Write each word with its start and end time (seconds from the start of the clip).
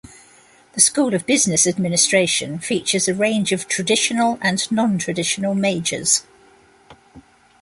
The 0.73 0.81
School 0.81 1.13
of 1.13 1.27
Business 1.27 1.67
Administration 1.67 2.57
features 2.57 3.07
a 3.07 3.13
range 3.13 3.51
of 3.51 3.67
traditional 3.67 4.39
and 4.41 4.59
non-traditional 4.71 5.53
majors. 5.53 6.23